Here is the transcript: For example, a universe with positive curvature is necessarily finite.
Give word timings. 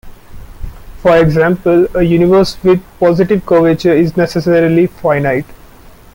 For 1.03 1.15
example, 1.15 1.85
a 1.95 2.01
universe 2.01 2.57
with 2.63 2.81
positive 2.99 3.45
curvature 3.45 3.93
is 3.93 4.17
necessarily 4.17 4.87
finite. 4.87 5.45